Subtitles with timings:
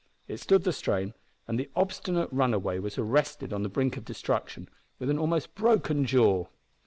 [0.27, 1.13] It stood the strain,
[1.47, 6.05] and the obstinate runaway was arrested on the brink of destruction with an almost broken
[6.05, 6.47] jaw.